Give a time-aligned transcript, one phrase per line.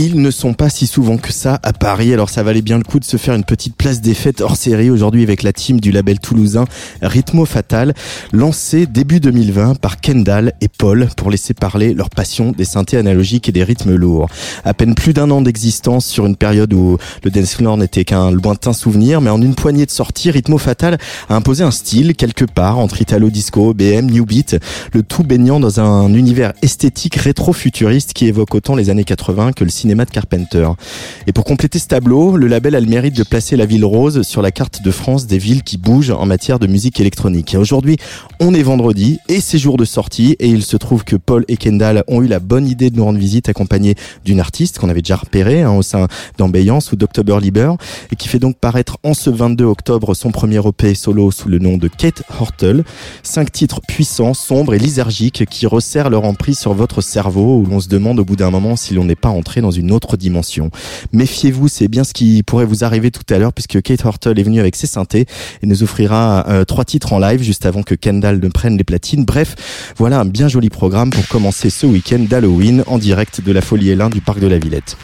[0.00, 2.84] Ils ne sont pas si souvent que ça à Paris, alors ça valait bien le
[2.84, 5.80] coup de se faire une petite place des fêtes hors série aujourd'hui avec la team
[5.80, 6.66] du label toulousain
[7.02, 7.94] Rhythmo Fatal,
[8.32, 13.48] lancé début 2020 par Kendall et Paul pour laisser parler leur passion des synthés analogiques
[13.48, 14.28] et des rythmes lourds.
[14.64, 18.30] À peine plus d'un an d'existence sur une période où le dance floor n'était qu'un
[18.30, 22.44] lointain souvenir, mais en une poignée de sorties, Rhythmo Fatal a imposé un style quelque
[22.44, 24.58] part entre Italo Disco, BM, New Beat,
[24.92, 29.64] le tout baignant dans un univers esthétique rétro-futuriste qui évoque autant les années 80 que
[29.64, 30.68] le cinéma de Carpenter.
[31.26, 34.22] Et pour compléter ce tableau, le label a le mérite de placer la ville rose
[34.22, 37.56] sur la carte de France des villes qui bougent en matière de musique électronique.
[37.58, 37.96] Aujourd'hui,
[38.40, 41.56] on est vendredi et c'est jour de sortie et il se trouve que Paul et
[41.56, 45.02] Kendall ont eu la bonne idée de nous rendre visite accompagnés d'une artiste qu'on avait
[45.02, 47.72] déjà repérée hein, au sein d'Ambiance ou d'October Liber
[48.12, 51.58] et qui fait donc paraître en ce 22 octobre son premier EP solo sous le
[51.58, 52.84] nom de Kate Hortle.
[53.22, 57.80] Cinq titres puissants, sombres et lysergiques qui resserrent leur emprise sur votre cerveau où l'on
[57.80, 60.70] se demande au bout d'un moment si l'on n'est pas entré dans une autre dimension.
[61.12, 64.42] Méfiez-vous, c'est bien ce qui pourrait vous arriver tout à l'heure puisque Kate Hortle est
[64.42, 65.26] venue avec ses synthés
[65.62, 68.84] et nous offrira euh, trois titres en live juste avant que Kendall ne prenne les
[68.84, 69.24] platines.
[69.24, 73.60] Bref, voilà un bien joli programme pour commencer ce week-end d'Halloween en direct de la
[73.60, 74.96] Folie Hélin du Parc de la Villette.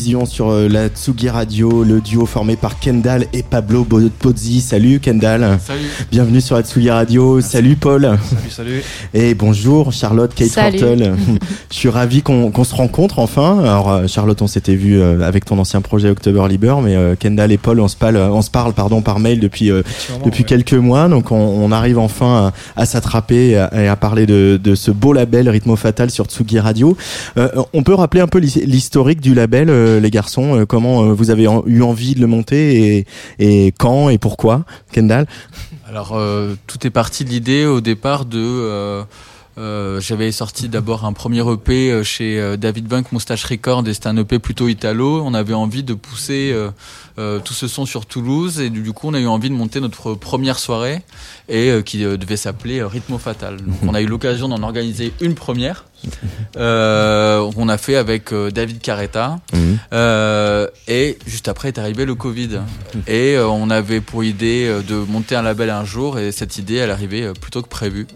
[0.00, 4.62] Sur la Tsugi Radio, le duo formé par Kendall et Pablo Pozzi.
[4.62, 5.58] Salut Kendall.
[5.62, 5.80] Salut.
[6.10, 7.42] Bienvenue sur la Tsugi Radio.
[7.42, 8.02] Salut Paul.
[8.02, 8.82] Salut, salut.
[9.12, 11.16] Et bonjour Charlotte, Kate Hortle.
[11.70, 13.58] Je suis ravi qu'on se rencontre enfin.
[13.58, 17.78] Alors Charlotte, on s'était vu avec ton ancien projet October Liber, mais Kendall et Paul,
[17.80, 19.70] on se parle, on se parle pardon, par mail depuis,
[20.24, 21.08] depuis quelques mois.
[21.08, 25.76] Donc on, arrive enfin à, s'attraper et à, parler de, de, ce beau label Rhythmo
[25.76, 26.96] Fatal sur Tsugi Radio.
[27.74, 31.30] on peut rappeler un peu l'historique du label, euh, les garçons euh, Comment euh, vous
[31.30, 33.06] avez eu envie de le monter et,
[33.38, 35.26] et quand et pourquoi, Kendall?
[35.88, 36.16] Alors,
[36.68, 39.02] tout est parti de l'idée au départ de...
[39.98, 44.38] j'avais sorti d'abord un premier EP chez David Bunk, Moustache Record, et c'était un EP
[44.38, 45.20] plutôt italo.
[45.24, 46.54] On avait envie de pousser
[47.16, 50.14] tout ce son sur Toulouse, et du coup, on a eu envie de monter notre
[50.14, 51.02] première soirée,
[51.48, 53.56] et qui devait s'appeler Rhythmo Fatal.
[53.56, 55.84] Donc, on a eu l'occasion d'en organiser une première.
[56.56, 59.38] Euh, on a fait avec euh, David Carretta.
[59.52, 59.78] Mhm.
[59.92, 62.58] Euh, et juste après est arrivé le Covid.
[63.06, 66.18] Et on avait pour idée de monter un label un jour.
[66.18, 68.08] Et cette idée, elle arrivait plutôt que prévu.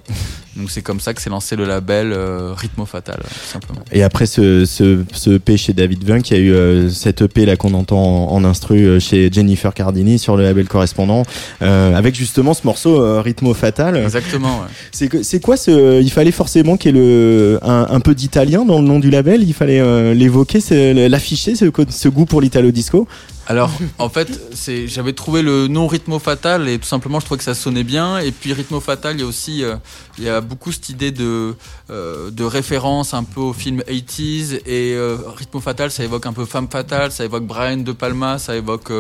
[0.57, 3.81] Donc c'est comme ça que s'est lancé le label Rhythmo Fatal, simplement.
[3.93, 7.57] Et après ce, ce, EP chez David Vunk, il y a eu cet EP là
[7.57, 11.25] qu'on entend en, instru chez Jennifer Cardini sur le label correspondant,
[11.61, 13.97] avec justement ce morceau Rhythmo Fatal.
[13.97, 14.63] Exactement.
[14.93, 18.87] C'est quoi ce Il fallait forcément qu'il y ait le un, peu d'italien dans le
[18.87, 19.43] nom du label?
[19.43, 20.61] Il fallait euh, l'évoquer,
[21.09, 23.09] l'afficher, ce, ce goût pour l'italo disco?
[23.47, 24.41] Alors, en fait,
[24.87, 28.19] j'avais trouvé le nom Rhythmo Fatal et tout simplement, je trouvais que ça sonnait bien.
[28.19, 29.77] Et puis, Rhythmo Fatal, il y a aussi, euh,
[30.19, 31.55] il y a beaucoup cette idée de,
[31.91, 34.61] euh, de référence un peu au film 80s.
[34.67, 34.97] Et
[35.37, 38.91] Rhythmo Fatal, ça évoque un peu Femme Fatale, ça évoque Brian De Palma, ça évoque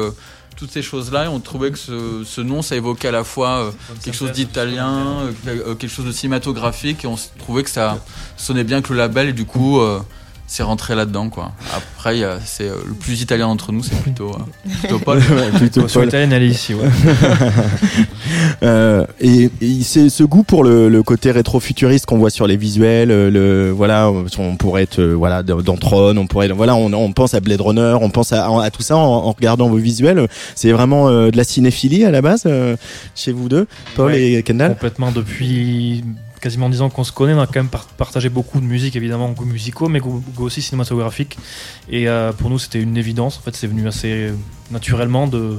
[0.56, 3.70] toutes ces choses-là et on trouvait que ce, nom ça évoquait à la fois euh,
[4.02, 7.98] quelque chose d'italien, euh, euh, quelque chose de cinématographique et on trouvait que ça
[8.36, 9.80] sonnait bien que le label et du coup
[10.54, 11.50] c'est rentré là-dedans quoi.
[11.74, 15.20] Après c'est euh, le plus italien d'entre nous, c'est plutôt euh, plutôt Paul.
[15.56, 16.06] plutôt Paul.
[16.06, 16.88] italien elle est ici ouais.
[18.62, 19.50] euh, et,
[19.82, 24.12] c'est ce goût pour le, le côté rétro-futuriste qu'on voit sur les visuels, le voilà,
[24.38, 27.96] on pourrait être voilà dans Tron, on pourrait voilà, on, on, pense à Blade Runner,
[28.00, 30.28] on pense à, à tout ça en, regardant vos visuels.
[30.54, 32.46] C'est vraiment de la cinéphilie à la base
[33.16, 34.74] chez vous deux, Paul et Kendall?
[34.74, 36.04] Complètement depuis
[36.44, 39.30] quasiment 10 ans qu'on se connaît, on a quand même partagé beaucoup de musique, évidemment,
[39.30, 41.38] goûts musicaux, mais goûts aussi cinématographiques.
[41.88, 43.38] Et euh, pour nous, c'était une évidence.
[43.38, 44.30] En fait, c'est venu assez
[44.70, 45.58] naturellement de,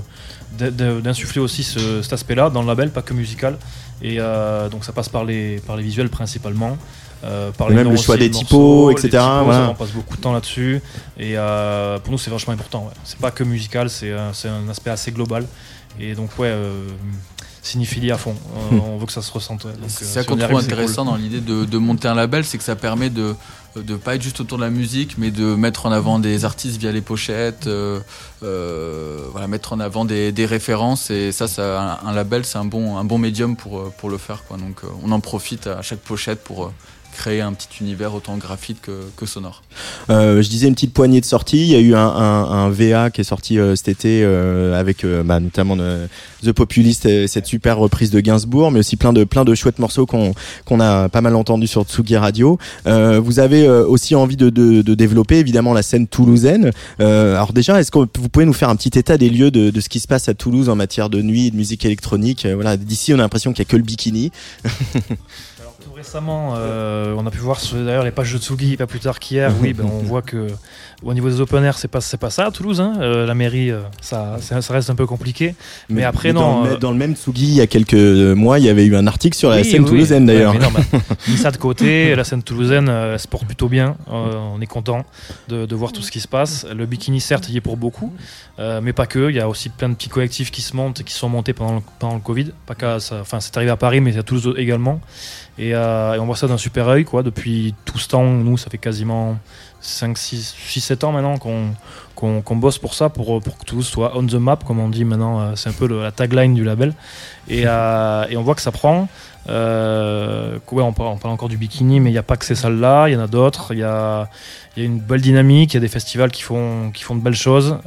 [0.60, 3.58] d'insuffler aussi cet aspect-là dans le label, pas que musical.
[4.04, 6.77] Et euh, donc, ça passe par les, par les visuels principalement.
[7.24, 9.24] Euh, par les même le choix des typos, etc.
[9.24, 10.82] On passe beaucoup de temps là-dessus.
[11.18, 11.34] Et
[12.04, 12.92] pour nous, c'est vachement important.
[13.06, 15.48] C'est pas que musical, c'est un aspect assez global.
[16.00, 16.54] Et donc, ouais,
[17.66, 18.36] cinéphilie à fond.
[18.56, 19.66] Euh, on veut que ça se ressente.
[19.88, 23.10] C'est ça qu'on trouve intéressant dans l'idée de, monter un label, c'est que ça permet
[23.10, 23.36] de
[23.76, 26.78] ne pas être juste autour de la musique, mais de mettre en avant des artistes
[26.78, 28.00] via les pochettes, euh,
[28.44, 31.10] euh, voilà, mettre en avant des, références.
[31.10, 34.44] Et ça, ça un, label, c'est un bon, un bon médium pour, pour le faire.
[34.48, 34.58] Quoi.
[34.58, 36.72] Donc on en profite à chaque pochette pour
[37.16, 38.78] créer un petit univers autant graphique
[39.16, 39.64] que, sonore.
[40.10, 41.62] Euh, je disais une petite poignée de sorties.
[41.62, 45.40] Il y a eu un, VA qui est sorti euh, cet été euh, avec bah,
[45.40, 45.78] notamment
[46.44, 50.06] The Populist, cette super reprise de Gainsbourg, mais aussi plein de plein de chouettes morceaux
[50.06, 50.34] qu'on
[50.66, 52.60] qu'on a pas mal entendu sur Tsugi Radio.
[52.86, 54.50] vous avez aussi envie de,
[54.96, 56.72] développer évidemment la scène toulousaine.
[57.00, 59.80] alors déjà, est-ce que vous pouvez nous faire un petit état des lieux de, de,
[59.80, 62.46] ce qui se passe à Toulouse en matière de nuit et de musique électronique?
[62.54, 64.32] Voilà, d'ici on a l'impression qu'il y a que le bikini.
[65.96, 69.52] récemment, euh, on a pu voir d'ailleurs les pages de Tsugi pas plus tard qu'hier.
[69.62, 70.48] oui, ben, on voit que
[71.04, 72.82] au niveau des open air, c'est pas c'est pas ça à Toulouse.
[72.82, 72.96] Hein.
[73.00, 75.56] Euh, la mairie, euh, ça, ça, reste un peu compliqué.
[75.90, 76.42] Mais, après non.
[76.42, 78.96] Dans le, dans le, même Tsugi, il y a quelques mois, il y avait eu
[78.96, 80.54] un article sur la scène toulousaine d'ailleurs.
[81.28, 83.96] mis ça de côté, la scène toulousaine elle se porte plutôt bien.
[84.08, 85.06] on est content
[85.48, 86.66] de, de, voir tout ce qui se passe.
[86.75, 88.12] Le bikini certes, il y est pour beaucoup,
[88.58, 89.30] mais pas que.
[89.30, 91.75] Il y a aussi plein de petits collectifs qui se montent, qui sont montés pendant
[91.75, 92.52] le, pendant le Covid.
[92.66, 95.00] Pas qu'à, enfin c'est arrivé à Paris, mais à Toulouse également.
[95.60, 97.24] Euh, et, on voit ça d'un super œil, quoi.
[97.24, 99.38] Depuis tout ce temps, nous, ça fait quasiment
[99.82, 101.72] 5, 6, 6 7 ans maintenant qu'on
[102.16, 105.04] qu'on bosse pour ça, pour, pour que tout soit on the map, comme on dit
[105.04, 105.42] maintenant.
[105.42, 106.94] Euh, c'est un peu la tagline du label.
[107.50, 109.08] Et, euh, et, on voit que ça prend.
[109.48, 109.54] Ouais,
[110.72, 113.18] on, parle, encore du bikini, mais il n'y a pas que ces salles-là, il y
[113.18, 113.74] en a d'autres.
[113.74, 114.30] Il y a,
[114.78, 117.22] y a, une belle dynamique, il y a des festivals qui font, qui font de
[117.22, 117.78] belles choses.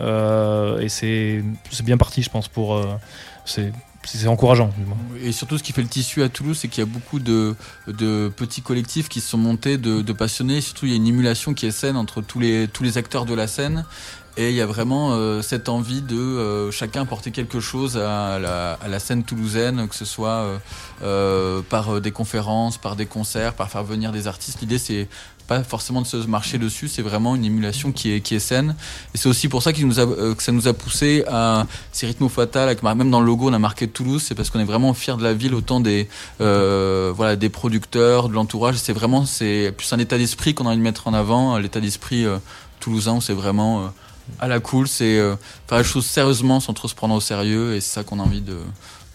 [0.80, 1.42] Et c'est
[1.82, 2.80] bien parti, je pense, pour.
[3.44, 3.72] c'est
[4.16, 4.70] c'est encourageant.
[5.22, 7.54] Et surtout, ce qui fait le tissu à Toulouse, c'est qu'il y a beaucoup de,
[7.86, 10.60] petits collectifs qui se sont montés de, passionnés.
[10.60, 13.24] Surtout, il y a une émulation qui est saine entre tous les, tous les acteurs
[13.24, 13.84] de la scène.
[14.36, 18.38] Et il y a vraiment euh, cette envie de euh, chacun porter quelque chose à
[18.38, 20.60] la, scène toulousaine, que ce soit
[21.02, 24.60] euh, par des conférences, par des concerts, par faire venir des artistes.
[24.60, 25.08] L'idée, c'est
[25.48, 28.76] pas forcément de se marcher dessus, c'est vraiment une émulation qui est, qui est saine.
[29.14, 32.76] Et c'est aussi pour ça euh, que ça nous a poussé à ces rythmes fatal,
[32.82, 35.24] même dans le logo on a marqué Toulouse, c'est parce qu'on est vraiment fier de
[35.24, 36.08] la ville, autant des,
[36.40, 38.76] euh, voilà, des producteurs, de l'entourage.
[38.76, 42.26] C'est vraiment, plus un état d'esprit qu'on a envie de mettre en avant, l'état d'esprit
[42.26, 42.38] euh,
[42.78, 43.88] toulousain où c'est vraiment euh,
[44.40, 45.36] à la cool, c'est euh,
[45.68, 48.22] faire les choses sérieusement sans trop se prendre au sérieux et c'est ça qu'on a
[48.22, 48.58] envie de,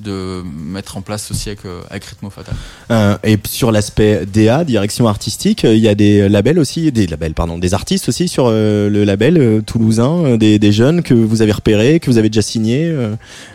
[0.01, 2.55] de mettre en place aussi avec, avec Rhythmo Fatal.
[2.91, 7.07] Euh, et sur l'aspect DA, direction artistique, euh, il y a des labels aussi, des
[7.07, 11.13] labels, pardon, des artistes aussi sur euh, le label euh, toulousain, des, des jeunes que
[11.13, 12.87] vous avez repérés, que vous avez déjà signés.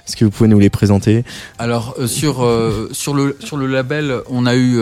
[0.06, 1.24] Est-ce que vous pouvez nous les présenter?
[1.58, 2.46] Alors sur
[2.92, 4.78] sur le sur le label, on a eu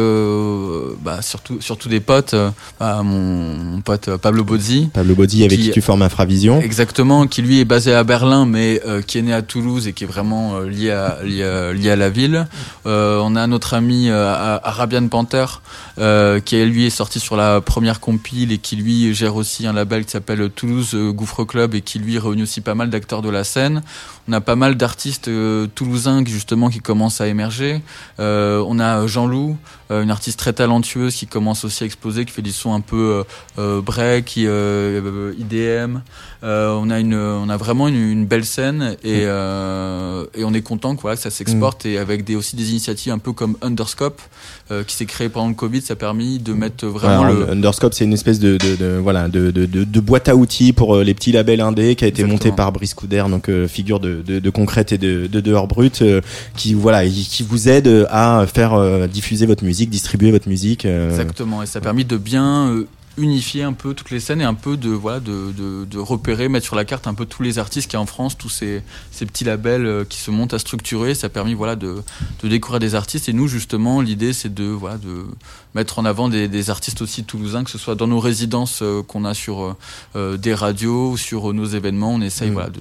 [1.03, 2.35] bah, surtout surtout des potes.
[2.79, 6.61] bah, mon, mon pote Pablo Bozzi, Pablo Bodi avec qui, Qui- tu formes Infravision.
[6.61, 10.05] exactement, qui lui est basé à Berlin, mais qui est né à Toulouse et qui
[10.05, 12.47] est vraiment lié à lié, à- lié à la ville.
[12.87, 15.47] Euh, on a notre ami euh, Arabian Panther,
[15.99, 19.73] euh, qui lui est sorti sur la première compile et qui lui gère aussi un
[19.73, 23.23] label qui s'appelle Toulouse euh, Gouffre Club et qui lui réunit aussi pas mal d'acteurs
[23.23, 23.83] de la scène.
[24.29, 27.81] On a pas mal d'artistes euh, toulousains qui justement qui commencent à émerger.
[28.19, 29.57] Euh, on a Jean Loup,
[29.93, 32.81] euh, une artiste très talentueuse qui commence aussi à exploser, qui fait des sons un
[32.81, 33.25] peu
[33.57, 36.01] break, qui, IDM.
[36.47, 40.53] Euh, on a une, on a vraiment une, une belle scène et, euh, et on
[40.53, 43.33] est content que voilà que ça s'exporte et avec des aussi des initiatives un peu
[43.33, 44.21] comme Underscope
[44.71, 47.51] euh, qui s'est créé pendant le Covid, ça a permis de mettre vraiment Voilà, le
[47.51, 50.73] Underscope, c'est une espèce de, de, de- voilà de, de, de, de boîte à outils
[50.73, 52.57] pour euh, les petits labels indés qui a été monté Exactement.
[52.57, 56.03] par Brice Couder, donc euh, figure de, de, de concrète et de, de dehors brut,
[56.03, 56.21] euh,
[56.57, 60.85] qui voilà qui vous aide à faire euh, diffuser votre musique, distribuer votre musique.
[60.87, 62.87] euh, Exactement, et ça a permis de bien euh,
[63.17, 66.49] unifier un peu toutes les scènes et un peu de voilà de, de, de repérer,
[66.49, 68.49] mettre sur la carte un peu tous les artistes qu'il y a en France, tous
[68.49, 71.15] ces, ces petits labels euh, qui se montent à structurer.
[71.15, 72.03] Ça a permis voilà de,
[72.43, 75.25] de découvrir des artistes et nous justement l'idée c'est de voilà de
[75.75, 79.03] mettre en avant des, des artistes aussi toulousains, que ce soit dans nos résidences euh,
[79.03, 79.77] qu'on a sur euh,
[80.17, 82.15] euh, des radios ou sur nos événements.
[82.15, 82.53] On essaye Mm.
[82.53, 82.81] voilà de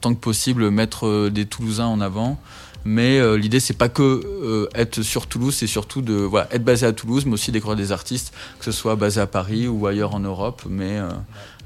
[0.00, 2.38] tant que possible mettre des Toulousains en avant.
[2.84, 6.64] Mais euh, l'idée c'est pas que euh, être sur Toulouse, c'est surtout de voilà, être
[6.64, 9.86] basé à Toulouse, mais aussi découvrir des artistes, que ce soit basé à Paris ou
[9.86, 10.62] ailleurs en Europe.
[10.68, 11.08] Mais euh,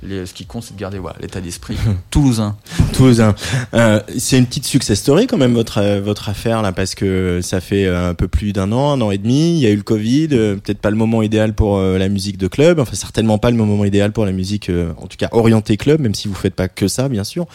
[0.03, 1.77] les, ce qui compte, c'est de garder voilà, l'état d'esprit
[2.11, 2.57] toulousain.
[2.93, 3.35] Toulousain.
[3.75, 7.41] Euh, c'est une petite success story quand même votre euh, votre affaire là parce que
[7.43, 9.55] ça fait euh, un peu plus d'un an, un an et demi.
[9.55, 12.09] Il y a eu le Covid, euh, peut-être pas le moment idéal pour euh, la
[12.09, 12.79] musique de club.
[12.81, 16.01] Enfin certainement pas le moment idéal pour la musique, euh, en tout cas orientée club,
[16.01, 17.47] même si vous faites pas que ça bien sûr.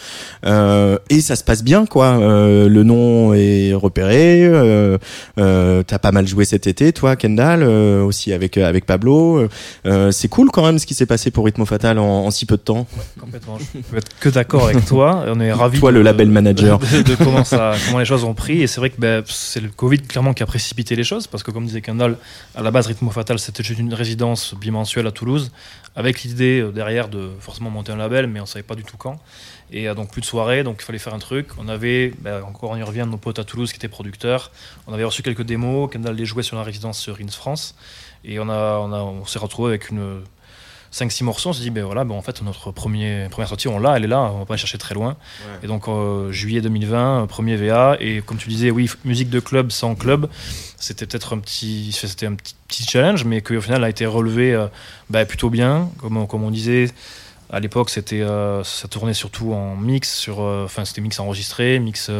[0.46, 2.18] Euh, et ça se passe bien quoi.
[2.18, 4.44] Euh, le nom est repéré.
[4.44, 4.98] Euh,
[5.38, 9.48] euh, T'as pas mal joué cet été, toi Kendall, euh, aussi avec avec Pablo.
[9.86, 12.46] Euh, c'est cool quand même ce qui s'est passé pour Rhythmo Fatal en, en si
[12.46, 12.86] peu de temps.
[13.20, 13.58] Complètement.
[13.58, 15.24] Je peux être que d'accord avec toi.
[15.26, 15.78] On est ravis.
[15.78, 16.78] Toi, de- le label manager.
[16.78, 18.62] De, de comment, ça, comment les choses ont pris.
[18.62, 21.26] Et c'est vrai que ben, c'est le Covid clairement qui a précipité les choses.
[21.26, 22.16] Parce que, comme disait Kendall,
[22.54, 25.50] à la base, Rythmo Fatal, c'était juste une résidence bimensuelle à Toulouse.
[25.96, 28.96] Avec l'idée euh, derrière de forcément monter un label, mais on savait pas du tout
[28.96, 29.18] quand.
[29.72, 30.62] Et euh, donc, plus de soirées.
[30.62, 31.48] Donc, il fallait faire un truc.
[31.58, 34.50] On avait, ben, encore on y revient, nos potes à Toulouse qui étaient producteurs.
[34.86, 35.90] On avait reçu quelques démos.
[35.90, 37.74] Kendall les jouait sur la résidence sur Rins France.
[38.24, 40.20] Et on, a, on, a, on s'est retrouvé avec une.
[40.92, 43.78] 5-6 morceaux, on s'est dit, ben voilà, ben en fait, notre premier, première sortie, on
[43.78, 45.16] l'a, elle est là, on va pas aller chercher très loin.
[45.62, 49.40] Et donc, euh, juillet 2020, euh, premier VA, et comme tu disais, oui, musique de
[49.40, 50.28] club sans club,
[50.78, 54.06] c'était peut-être un petit, c'était un petit, petit challenge, mais qui au final a été
[54.06, 54.66] relevé euh,
[55.10, 55.90] ben, plutôt bien.
[55.98, 56.88] Comme, on- comme on disait,
[57.50, 61.78] à l'époque, c'était, euh, ça tournait surtout en mix, sur, euh, enfin, c'était mix enregistré,
[61.78, 62.10] mix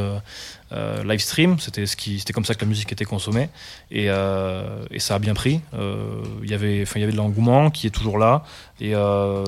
[0.73, 3.49] euh, euh, live stream, c'était, ce qui, c'était comme ça que la musique était consommée,
[3.91, 5.61] et, euh, ça a bien pris.
[5.75, 8.45] Euh, Il y avait, enfin, il y avait de l'engouement qui est toujours là,
[8.81, 9.45] et euh,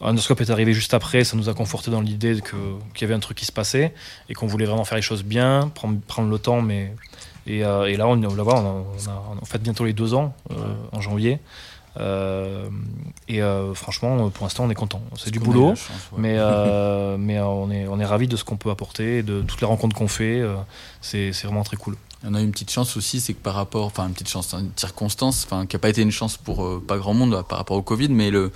[0.00, 2.56] Underscope est arrivé juste après, ça nous a conforté dans l'idée que,
[2.94, 3.94] qu'il y avait un truc qui se passait,
[4.28, 6.92] et qu'on voulait vraiment faire les choses bien, prendre, prendre le temps, mais.
[7.48, 8.84] Et, euh, là, on, là, on, a,
[9.30, 11.38] on, a, fête bientôt les deux ans, euh, en janvier.
[11.98, 12.68] Euh,
[13.28, 15.02] et euh, franchement, pour l'instant, on est content.
[15.16, 16.18] C'est du boulot, la chance, ouais.
[16.18, 19.60] mais, euh, mais on est, on est ravis de ce qu'on peut apporter, de toutes
[19.60, 20.42] les rencontres qu'on fait.
[21.00, 21.96] c'est, vraiment très cool.
[22.24, 24.54] On a eu une petite chance aussi, c'est que par rapport, enfin une petite chance,
[24.54, 27.58] une circonstance, enfin qui n'a pas été une chance pour euh, pas grand monde par
[27.58, 28.50] rapport au Covid, mais le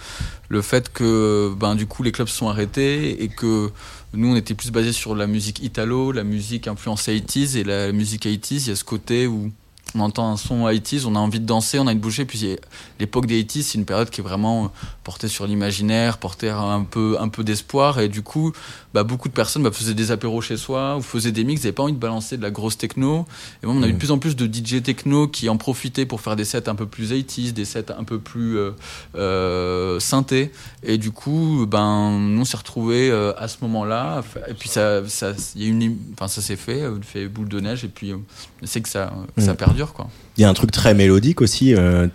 [0.48, 3.70] le fait que ben du coup les clubs se sont arrêtés et que
[4.14, 7.92] nous on était plus basé sur la musique italo, la musique influencée 80s et la
[7.92, 9.52] musique 80s, il y a ce côté où
[9.94, 12.52] on entend un son 80s, on a envie de danser, on a une bouchée, puis
[12.52, 12.56] a-
[12.98, 14.68] l'époque des 80s, c'est une période qui est vraiment euh,
[15.04, 18.52] portée sur l'imaginaire, portée un peu un peu d'espoir et du coup
[18.94, 21.64] bah, beaucoup de personnes bah, faisaient des apéros chez soi ou faisaient des mix, ils
[21.64, 23.24] n'avaient pas envie de balancer de la grosse techno.
[23.62, 26.06] Et bon, on a eu de plus en plus de DJ techno qui en profitaient
[26.06, 28.72] pour faire des sets un peu plus 80s, des sets un peu plus euh,
[29.16, 30.50] euh, synthés.
[30.82, 34.22] Et du coup, ben, nous on s'est retrouvés euh, à ce moment-là.
[34.48, 37.84] Et puis ça, ça, y a une, enfin, ça s'est fait, fait boule de neige.
[37.84, 38.12] Et puis,
[38.64, 39.56] c'est que ça, ça Mm.
[39.56, 39.79] perdure.
[39.80, 40.08] Dur, quoi.
[40.36, 41.74] Il y a un truc très mélodique aussi.
[41.74, 42.06] Euh,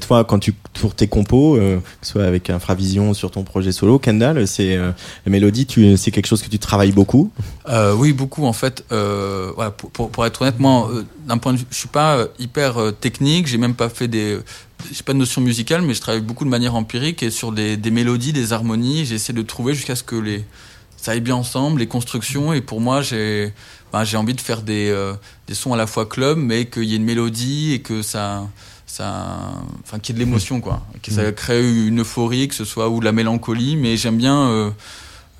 [0.00, 3.72] toi, quand tu pour tes compos, euh, que ce soit avec Infravision sur ton projet
[3.72, 4.90] solo, Kendall, c'est euh,
[5.26, 5.66] la mélodie.
[5.96, 7.30] C'est quelque chose que tu travailles beaucoup?
[7.96, 8.84] Oui, beaucoup en fait.
[8.90, 10.90] Voilà, pour, pour, pour être honnête, moi,
[11.26, 13.46] d'un point de vue, je suis pas hyper technique.
[13.46, 14.38] J'ai même pas fait des,
[14.90, 17.76] j'ai pas de notion musicale, mais je travaille beaucoup de manière empirique et sur des,
[17.76, 19.04] des mélodies, des harmonies.
[19.04, 20.44] J'essaie de trouver jusqu'à ce que les
[20.96, 22.52] ça aille bien ensemble, les constructions.
[22.52, 23.52] Et pour moi, j'ai
[23.92, 25.14] ben, j'ai envie de faire des euh,
[25.46, 28.48] des sons à la fois club, mais qu'il y ait une mélodie et que ça
[28.86, 29.38] ça
[29.82, 30.82] enfin qu'il y ait de l'émotion quoi.
[31.02, 34.48] Que ça crée une euphorie que ce soit ou de la mélancolie mais j'aime bien
[34.48, 34.70] euh,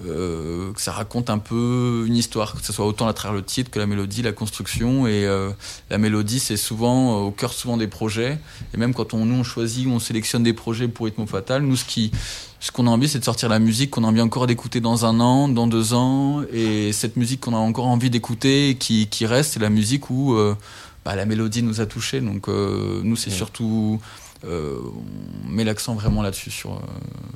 [0.06, 3.42] euh, que ça raconte un peu une histoire, que ce soit autant à travers le
[3.42, 5.06] titre que la mélodie, la construction.
[5.06, 5.50] Et euh,
[5.90, 8.38] la mélodie, c'est souvent euh, au cœur souvent des projets.
[8.74, 11.62] Et même quand on, nous, on choisit ou on sélectionne des projets pour Rythmo Fatal,
[11.62, 12.10] nous, ce qui,
[12.60, 15.04] ce qu'on a envie, c'est de sortir la musique qu'on a envie encore d'écouter dans
[15.04, 16.42] un an, dans deux ans.
[16.52, 20.10] Et cette musique qu'on a encore envie d'écouter et qui, qui reste, c'est la musique
[20.10, 20.36] où
[21.04, 22.20] bah, la mélodie nous a touchés.
[22.20, 24.00] Donc nous, c'est surtout...
[24.44, 24.78] euh,
[25.46, 26.78] on met l'accent vraiment là-dessus, sur euh,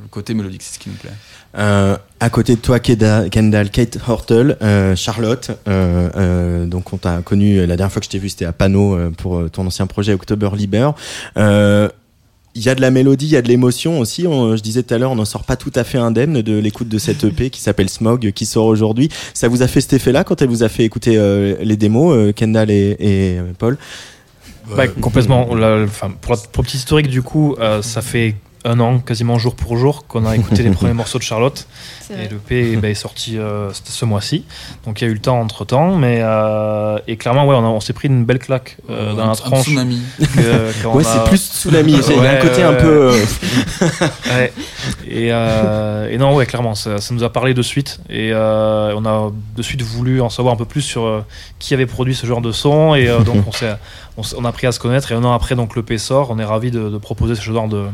[0.02, 1.12] le côté mélodique, c'est ce qui nous plaît.
[1.56, 5.50] Euh, à côté de toi, Kendall, Kate Hortle, euh, Charlotte.
[5.66, 9.50] donc, on t'a connu la dernière fois que je t'ai vu, c'était à Pano pour
[9.50, 10.90] ton ancien projet October Liber.
[12.58, 14.22] Il y a de la mélodie, il y a de l'émotion aussi.
[14.22, 16.88] Je disais tout à l'heure, on n'en sort pas tout à fait indemne de l'écoute
[16.88, 19.10] de cette EP qui s'appelle Smog, qui sort aujourd'hui.
[19.34, 21.18] Ça vous a fait cet effet-là quand elle vous a fait écouter
[21.60, 23.76] les démos, Kendall et, Paul?
[24.74, 25.54] Bah, complètement.
[25.54, 28.34] La- enfin, pour, la, pour historique, du coup, euh, ça fait
[28.66, 31.66] un an, quasiment jour pour jour, qu'on a écouté les premiers morceaux de Charlotte.
[32.00, 32.28] C'est Et vrai.
[32.30, 34.44] le P bah, est sorti euh, ce mois-ci.
[34.84, 35.96] Donc il y a eu le temps entre temps.
[35.96, 39.30] Mais, euh, et clairement, ouais, on, s'est pris une belle claque euh, dans un, la
[39.32, 39.62] un tronche.
[39.62, 40.00] tsunami.
[40.18, 41.92] que- Ouais, a- c'est plus tsunami.
[41.92, 43.12] Il y a un côté un peu.
[43.12, 43.24] euh,
[44.26, 44.52] Ouais.
[45.08, 48.00] Et, euh, et non, ouais, clairement, ça, ça nous a parlé de suite.
[48.08, 51.24] Et euh, on a de suite voulu en savoir un peu plus sur euh,
[51.58, 52.94] qui avait produit ce genre de son.
[52.94, 53.74] Et euh, donc, on, s'est,
[54.36, 55.10] on, a appris à se connaître.
[55.12, 56.30] Et un an après, donc, le P sort.
[56.30, 57.86] On est ravis de, de proposer ce genre de,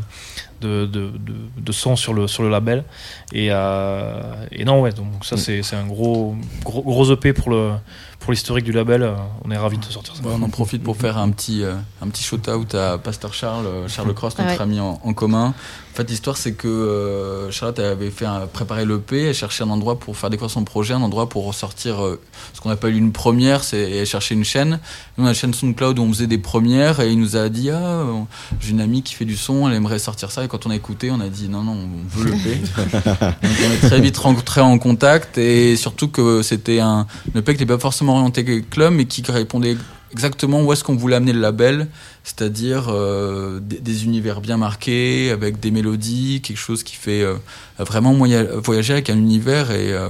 [0.62, 2.84] de, de, de, de son sur le, sur le label.
[3.32, 7.50] Et, euh, et non, ouais, donc ça, c'est, c'est un gros, gros, gros EP pour,
[7.50, 7.72] le,
[8.20, 9.02] pour l'historique du label.
[9.02, 10.22] Euh, On est ravis de sortir ça.
[10.22, 13.66] Ouais, on en profite pour faire un petit, euh, un petit shout-out à Pasteur Charles,
[13.88, 14.60] Charles Cross, notre Ouais.
[14.62, 15.52] ami en, en commun.
[15.92, 19.68] En fait, l'histoire, c'est que euh, Charlotte avait fait un- préparer l'EP, elle cherchait un
[19.68, 22.18] endroit pour faire découvrir son projet, un endroit pour ressortir euh,
[22.54, 24.80] ce qu'on appelle une première, c'est elle cherchait une chaîne.
[25.18, 27.50] Nous, on a une chaîne SoundCloud où on faisait des premières et il nous a
[27.50, 28.20] dit Ah, euh,
[28.58, 30.42] j'ai une amie qui fait du son, elle aimerait sortir ça.
[30.42, 32.56] Et quand on a écouté, on a dit Non, non, on veut l'EP.
[32.86, 37.50] Donc, on est très vite rentré en contact et surtout que c'était un EP qui
[37.60, 39.76] n'était pas forcément orienté club, mais qui répondait
[40.10, 41.88] exactement où est-ce qu'on voulait amener le label,
[42.24, 47.34] c'est-à-dire euh, des, univers bien marqués, avec des mélodies, quelque chose qui fait euh,
[47.78, 48.14] vraiment
[48.62, 50.08] voyager avec un univers et, euh,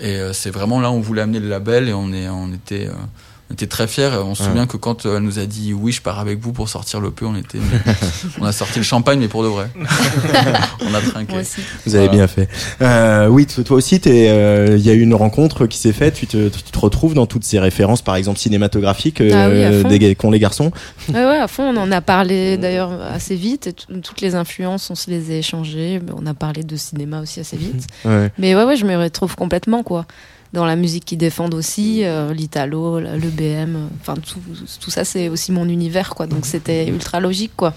[0.00, 2.88] et c'est vraiment là où on voulait amener le label et on, est, on était...
[3.50, 4.10] on était très fiers.
[4.24, 4.48] On se Ouais.
[4.48, 7.00] souvient que quand euh, elle nous a dit oui, je pars avec vous pour sortir
[7.00, 7.58] l'EP, on était,
[8.40, 9.68] on a sorti le champagne, mais pour de vrai.
[10.80, 11.32] on a trinqué.
[11.32, 11.60] Moi aussi.
[11.86, 12.18] Vous avez Voilà.
[12.18, 12.48] bien fait.
[12.82, 16.14] Euh, oui, toi aussi, t'es, euh, il y a eu une rencontre qui s'est faite.
[16.14, 20.14] Tu te, tu te retrouves dans toutes ces références, par exemple cinématographiques, euh, Ah oui,
[20.16, 20.70] qu'ont les garçons.
[21.08, 23.66] Ouais, ouais, à fond, on en a parlé d'ailleurs assez vite.
[23.68, 26.00] et toutes les influences, on se les a échangées.
[26.16, 27.86] On a parlé de cinéma aussi assez vite.
[28.04, 28.30] Ouais.
[28.38, 30.06] Mais ouais, ouais, je me retrouve complètement, quoi.
[30.54, 34.40] Dans la musique qu'ils défendent aussi, euh, l'italo, la- le BM, euh, enfin tout,
[34.80, 36.26] tout ça, c'est aussi mon univers, quoi.
[36.26, 37.74] Donc c'était ultra logique, quoi.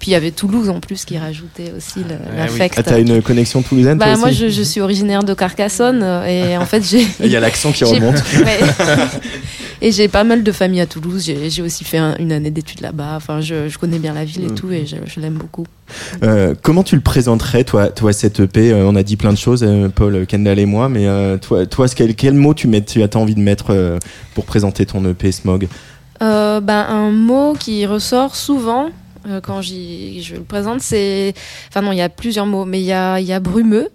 [0.00, 2.36] Puis il y avait Toulouse en plus qui rajoutait aussi le- oui.
[2.38, 2.74] l'affect.
[2.78, 6.24] Ah, t'as une connexion toulousaine, Bah, toi moi, je, je suis originaire de Carcassonne euh,
[6.26, 7.06] et en fait, j'ai.
[7.20, 8.16] Il y a l'accent qui remonte.
[9.82, 11.30] Et j'ai pas mal de familles à Toulouse.
[11.48, 13.14] J'ai aussi fait un- une année d'études là-bas.
[13.16, 14.54] Enfin, je, je connais bien la ville et Mm.
[14.54, 15.64] tout et je, je l'aime beaucoup.
[16.22, 19.38] Euh, comment tu le présenterais, toi, toi cette EP Euh, On a dit plein de
[19.38, 23.02] choses, Paul, Kendall et moi, mais euh, toi, toi, quel, quel mot tu, mets, tu
[23.02, 23.98] as envie de mettre euh,
[24.34, 25.66] pour présenter ton EP Smog
[26.22, 28.90] Euh, ben, un mot qui ressort souvent
[29.26, 31.34] euh, quand je le présente, c'est.
[31.68, 33.88] Enfin, non, il y a plusieurs mots, mais il y a, y a brumeux.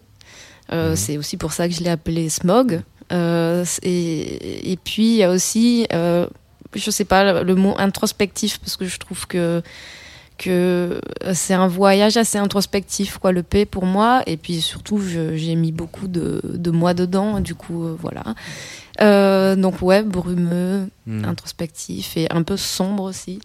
[0.71, 0.95] Euh, Mhm.
[0.95, 2.81] C'est aussi pour ça que je l'ai appelé smog.
[3.11, 6.25] Euh, et, et puis, il y a aussi, euh,
[6.73, 9.61] je sais pas, le, mot introspectif, parce que je trouve que
[10.37, 10.99] que
[11.33, 14.21] c'est un voyage assez introspectif, quoi, le P pour moi.
[14.27, 18.23] Et puis surtout, je- j'ai mis beaucoup de, de moi dedans, du coup, euh, voilà.
[19.01, 21.23] Euh, donc, ouais, brumeux, Hmm.
[21.23, 23.39] introspectif et un peu sombre aussi.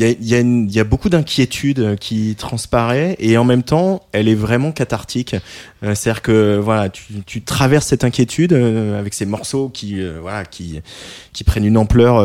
[0.00, 3.16] Il y a, il y a une- il y a beaucoup d'inquiétude euh, qui transparaît
[3.18, 5.34] et en même temps, elle est vraiment cathartique.
[5.82, 10.18] Euh, C'est-à-dire que voilà, tu, tu traverses cette inquiétude euh, avec ces morceaux qui euh,
[10.22, 10.80] voilà qui
[11.32, 12.24] qui prennent une ampleur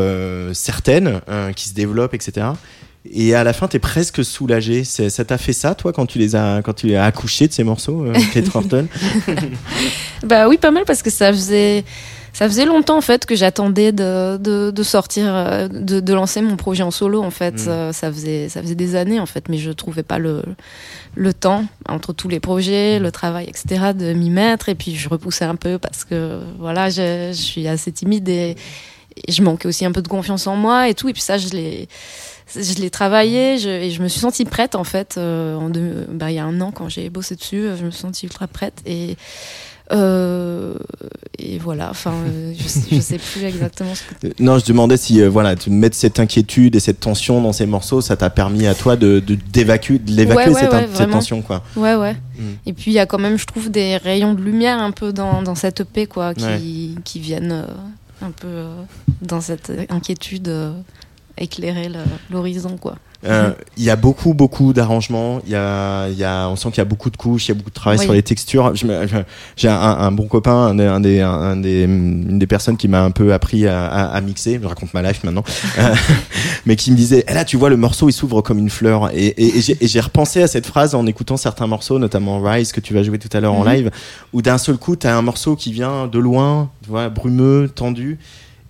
[0.53, 2.45] certaine, euh, qui se développent, etc.
[3.11, 4.83] Et à la fin, t'es presque soulagé.
[4.83, 7.63] Ça t'a fait ça, toi, quand tu les as quand tu as accouché de ces
[7.63, 8.87] morceaux, Kate Horton
[10.23, 11.83] Bah oui, pas mal parce que ça faisait
[12.33, 16.41] ça faisait longtemps en fait que j'attendais de, de, de sortir, euh, de, de lancer
[16.41, 17.65] mon projet en solo en fait.
[17.65, 17.69] Mm.
[17.69, 20.41] Euh, ça faisait ça faisait des années en fait, mais je trouvais pas le
[21.15, 23.93] le temps entre tous les projets, le travail, etc.
[23.95, 24.67] de m'y mettre.
[24.67, 28.55] Et puis je repoussais un peu parce que voilà, je, je suis assez timide et,
[29.27, 31.09] et je manquais aussi un peu de confiance en moi et tout.
[31.09, 31.87] Et puis ça, je l'ai
[32.55, 36.05] je l'ai travaillé je, et je me suis sentie prête en fait euh, en deux,
[36.09, 38.47] bah, il y a un an quand j'ai bossé dessus je me suis sentie ultra
[38.47, 39.15] prête et
[39.91, 40.73] euh,
[41.37, 45.21] et voilà enfin euh, je, je sais plus exactement ce que Non, je demandais si
[45.21, 48.65] euh, voilà, de mettre cette inquiétude et cette tension dans ces morceaux, ça t'a permis
[48.65, 49.19] à toi de
[49.51, 51.13] d'évacuer de l'évacuer Ouais, ouais, cette, ouais, cette vraiment.
[51.13, 51.63] tension quoi.
[51.75, 52.53] ouais ouais Mm.
[52.65, 55.13] et puis il y a quand même je trouve des rayons de lumière un peu
[55.13, 57.63] dans, dans cette EP quoi qui, qui viennent
[58.23, 58.63] un peu
[59.21, 60.51] dans cette inquiétude
[61.37, 61.89] éclairer
[62.29, 65.39] l'horizon quoi Euh, Il y a beaucoup, beaucoup d'arrangements.
[65.45, 67.51] Il y a, y a, on sent qu'il y a beaucoup de couches, il y
[67.53, 68.03] a beaucoup de travail Oui.
[68.03, 68.73] sur les textures.
[69.55, 72.89] J'ai un, un bon copain, un des, un des, un des, une des personnes qui
[72.89, 74.59] m'a un peu appris à, à, à mixer.
[74.61, 75.43] Je raconte ma life maintenant,
[75.79, 75.95] Euh,
[76.65, 79.09] mais qui me disait eh là, tu vois, le morceau il s'ouvre comme une fleur.
[79.15, 82.41] Et, et, et j'ai- et j'ai repensé à cette phrase en écoutant certains morceaux, notamment
[82.41, 83.71] Rise que tu vas jouer tout à l'heure en Mhm.
[83.71, 83.91] live,
[84.33, 87.69] où d'un seul coup, tu as un morceau qui vient de loin, tu vois, brumeux,
[87.73, 88.19] tendu.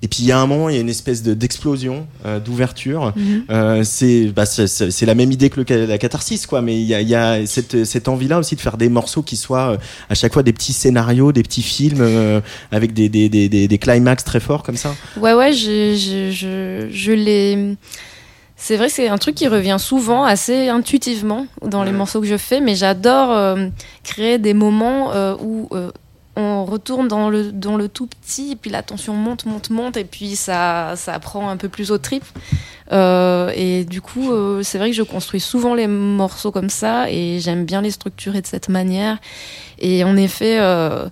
[0.04, 2.40] Et puis il y a un moment, il y a une espèce de d'explosion, euh,
[2.40, 3.14] d'ouverture.
[3.16, 3.44] Mhm.
[3.50, 6.86] Euh, c'est bah, c'est- c'est la même idée que le, la catharsis quoi mais il
[6.86, 9.72] y a, y a cette, cette envie là aussi de faire des morceaux qui soient
[9.72, 9.78] euh,
[10.10, 13.68] à chaque fois des petits scénarios des petits films euh, avec des, des, des, des,
[13.70, 17.76] des climax très forts comme ça Ouais, ouais, je, je, je, je l'ai.
[18.56, 22.28] C'est vrai que c'est un truc qui revient souvent, assez intuitivement, dans les morceaux que
[22.28, 23.68] je fais, mais j'adore euh,
[24.04, 25.92] créer des moments euh, où euh,
[26.36, 29.98] on retourne dans le, dans le tout petit, et puis la tension monte, monte, monte,
[29.98, 32.24] et puis ça, ça prend un peu plus au trip.
[32.92, 37.10] Euh, et du coup, euh, c'est vrai que je construis souvent les morceaux comme ça,
[37.10, 39.18] et j'aime bien les structurer de cette manière.
[39.80, 40.60] Et en effet.
[40.60, 41.08] euh,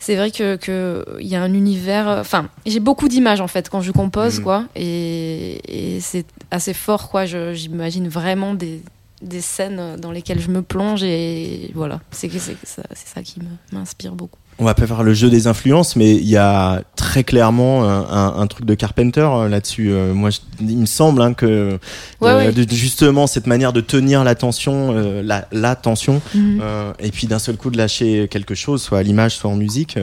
[0.00, 3.70] c'est vrai que que il y a un univers enfin j'ai beaucoup d'images en fait
[3.70, 4.44] quand je compose Mhm.
[4.44, 8.82] quoi et, et c'est assez fort quoi j'imagine vraiment des
[9.22, 13.40] des scènes dans lesquelles je me plonge et voilà c'est ça, c'est ça qui
[13.72, 17.24] m'inspire beaucoup on va pas faire le jeu des influences mais il y a très
[17.24, 21.78] clairement un, truc de Carpenter euh, là-dessus Euh, moi je- il me semble hein, que
[22.20, 26.60] Ouais, euh, de- justement cette manière de tenir l'attention euh, la, la tension Mhm.
[26.62, 29.56] Euh, et puis d'un seul coup de lâcher quelque chose, soit à l'image, soit en
[29.56, 29.98] musique,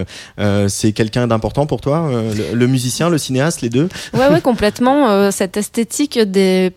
[0.67, 3.87] c'est quelqu'un d'important pour toi, le, le musicien, le cinéaste, les deux?
[4.13, 6.71] Ouais ouais complètement cette esthétique des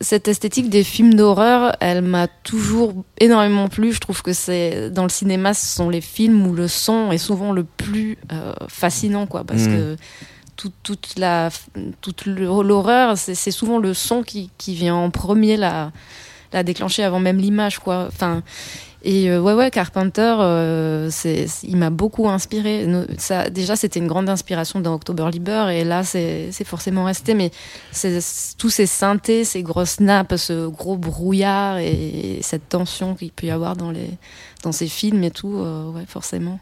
[0.00, 3.92] cette esthétique des films d'horreur, elle m'a toujours énormément plu.
[3.92, 7.18] Je trouve que c'est dans le cinéma, ce sont les films où le son est
[7.18, 9.76] souvent le plus euh, fascinant, quoi, parce Mhm.
[9.76, 9.96] que
[10.56, 11.50] tout- toute la
[12.00, 15.92] toute l'horreur, c'est c'est souvent le son qui, qui vient en premier la
[16.52, 18.06] la déclencher avant même l'image, quoi.
[18.08, 18.42] Enfin.
[19.08, 21.08] Et euh, ouais, ouais, Carpenter, euh,
[21.62, 22.88] il m'a beaucoup inspiré.
[23.52, 27.34] Déjà, c'était une grande inspiration dans October Liber, et là, c'est, forcément resté.
[27.34, 27.52] Mais
[28.58, 33.52] tous ces synthés, ces grosses nappes, ce gros brouillard et cette tension qu'il peut y
[33.52, 34.10] avoir dans les,
[34.64, 36.58] dans ces films et tout, euh, ouais, forcément.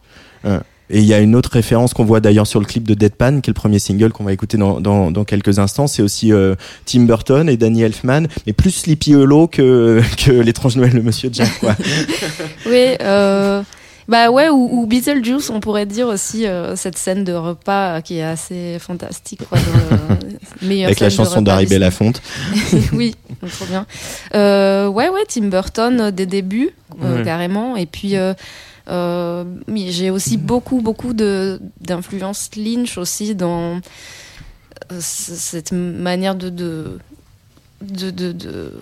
[0.90, 3.40] Et il y a une autre référence qu'on voit d'ailleurs sur le clip de Deadpan,
[3.40, 5.86] qui est le premier single qu'on va écouter dans, dans, dans quelques instants.
[5.86, 10.76] C'est aussi euh, Tim Burton et Danny Elfman, mais plus Sleepy Hollow que, que l'étrange
[10.76, 11.58] Noël de Monsieur Jack.
[11.60, 11.74] Quoi.
[12.66, 13.62] Oui, euh,
[14.08, 18.18] bah ouais, ou, ou Beetlejuice, on pourrait dire aussi euh, cette scène de repas qui
[18.18, 19.56] est assez fantastique, quoi.
[19.58, 20.18] Dans le
[20.68, 21.64] meilleure Avec la de chanson d'Harry.
[21.66, 22.20] Belafonte.
[22.92, 23.14] oui,
[23.50, 23.86] trop bien.
[24.34, 26.70] Euh, ouais, ouais, Tim Burton des débuts,
[27.02, 27.24] euh, Ouais.
[27.24, 27.76] carrément.
[27.76, 28.14] Et puis,
[28.88, 29.44] euh,
[29.74, 33.80] j'ai aussi beaucoup, beaucoup de d'influence Lynch aussi dans
[34.92, 36.98] euh, cette manière de de
[37.80, 38.72] de, de, de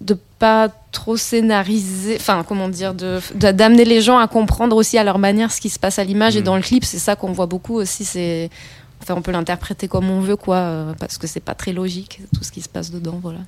[0.00, 5.04] de pas trop scénariser, enfin comment dire, de d'amener les gens à comprendre aussi à
[5.04, 6.44] leur manière ce qui se passe à l'image et Mm.
[6.44, 8.04] dans le clip, c'est ça qu'on voit beaucoup aussi.
[8.04, 8.50] C'est
[9.02, 12.20] enfin on peut l'interpréter comme on veut quoi, euh, parce que c'est pas très logique
[12.34, 13.40] tout ce qui se passe dedans, voilà.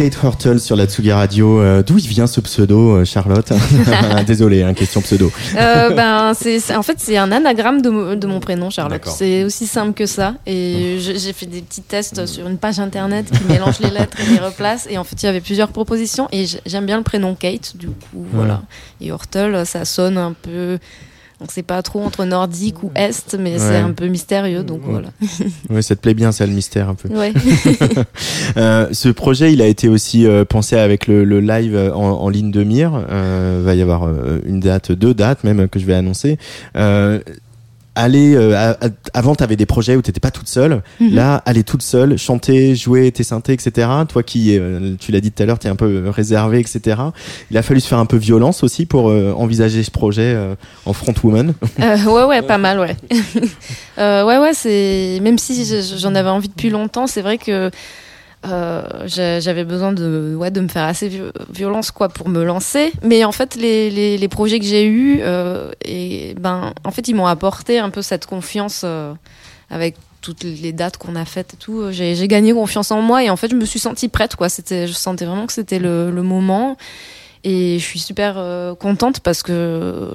[0.00, 1.60] Kate Hurtle sur la Tsugi Radio.
[1.60, 3.52] Euh, D'où il vient ce pseudo, euh, Charlotte
[4.26, 5.30] Désolé, hein, question pseudo.
[5.58, 9.02] Euh, ben, c'est, en fait, c'est un anagramme de, mo- de mon prénom, Charlotte.
[9.06, 10.36] C'est aussi simple que ça.
[10.46, 14.16] Et je- j'ai fait des petits tests sur une page internet qui mélange les lettres
[14.26, 14.86] et les replace.
[14.88, 16.28] Et en fait, il y avait plusieurs propositions.
[16.32, 18.62] Et j'aime bien le prénom Kate, du coup, voilà.
[19.02, 20.78] Et Hurtle, ça sonne un peu.
[21.42, 24.84] On ne sait pas trop entre nordique ou est, mais c'est un peu mystérieux, donc
[24.84, 24.90] Ouais.
[24.92, 25.08] voilà.
[25.70, 27.08] Oui, ça te plaît bien, ça, le mystère un peu.
[27.08, 27.32] Ouais.
[28.56, 32.10] Euh, ce projet, il a été aussi euh, pensé avec le, le live euh, en,
[32.10, 32.92] en ligne de mire.
[33.10, 36.36] Euh, va y avoir euh, une date, deux dates même que je vais annoncer.
[37.96, 38.72] Aller euh,
[39.14, 40.82] avant, tu avais des projets où t'étais pas toute seule.
[41.00, 41.14] Mhm.
[41.14, 43.88] Là, aller toute seule, chanter, jouer tes synthés, etc.
[44.08, 47.00] Toi qui, euh, tu l'as dit tout à l'heure, t'es un peu réservé, etc.
[47.50, 50.54] Il a fallu se faire un peu violence aussi pour euh, envisager ce projet euh,
[50.86, 51.54] en frontwoman.
[51.80, 52.96] Euh, ouais, ouais, pas mal, ouais.
[53.98, 55.18] Ouais, ouais, c'est.
[55.20, 57.70] Même si je- j'en avais envie depuis longtemps, c'est vrai que
[58.44, 62.92] j'avais besoin de, ouais, de me faire assez vi- violence quoi pour me lancer.
[63.02, 67.08] Mais en fait, les, les, les projets que j'ai eus, euh, et ben, en fait,
[67.08, 69.12] ils m'ont apporté un peu cette confiance euh,
[69.70, 71.90] avec toutes les dates qu'on a faites et tout.
[71.92, 74.48] J'ai gagné confiance en moi et en fait, je me suis sentie prête quoi.
[74.48, 76.76] C'était, je sentais vraiment que c'était le, le moment.
[77.42, 80.10] Et je suis super euh, contente parce que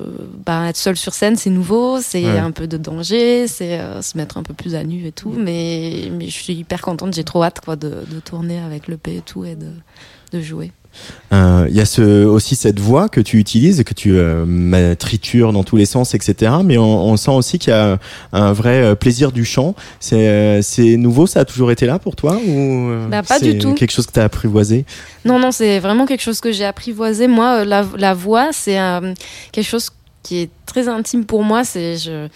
[0.46, 2.38] bah, être seule sur scène, c'est nouveau, c'est Ouais.
[2.38, 5.32] un peu de danger, c'est euh, se mettre un peu plus à nu et tout.
[5.36, 8.98] Mais, mais je suis hyper contente, j'ai trop hâte quoi, de, de tourner avec le
[8.98, 9.70] P et tout et de,
[10.32, 10.72] de jouer.
[11.34, 14.96] Euh, Il y a ce, aussi cette voix que tu utilises et que tu euh,
[14.96, 16.54] tritures dans tous les sens, etc.
[16.64, 18.00] Mais on, on sent aussi qu'il y a
[18.32, 19.76] un vrai euh, plaisir du chant.
[20.00, 23.58] C'est euh, c'est nouveau, ça a toujours été là pour toi ou Bah, pas du
[23.58, 23.74] tout.
[23.74, 24.86] quelque chose que tu as apprivoisé?
[25.26, 27.28] Non, non, c'est vraiment quelque chose que j'ai apprivoisé.
[27.28, 29.14] Moi, la, la voix, c'est euh,
[29.52, 29.90] quelque chose
[30.24, 31.66] qui est très intime pour moi.
[31.66, 32.28] C'est je,